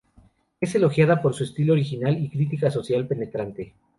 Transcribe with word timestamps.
Es 0.59 0.73
elogiada 0.73 1.21
por 1.21 1.35
su 1.35 1.43
estilo 1.43 1.73
original 1.73 2.17
y 2.19 2.27
crítica 2.31 2.71
social 2.71 3.05
penetrante. 3.07 3.75